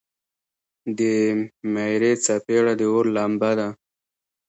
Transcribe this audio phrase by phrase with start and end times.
[0.97, 0.99] د
[1.73, 3.67] میرې څپیړه د اور لمبه ده.